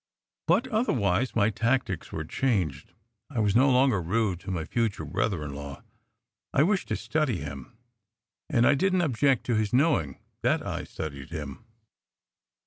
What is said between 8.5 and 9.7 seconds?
I didn t object to